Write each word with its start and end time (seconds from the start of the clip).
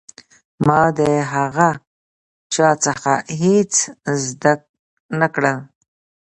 ما 0.67 0.81
د 0.99 0.99
هغه 1.33 1.69
چا 2.53 2.69
څخه 2.85 3.13
هېڅ 3.41 3.71
زده 4.25 4.53
نه 5.19 5.27
کړل. 5.35 5.57